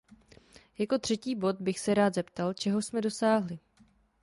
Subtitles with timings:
[0.77, 3.59] Jako třetí bod bych se rád zeptal, čeho jsme dosáhli.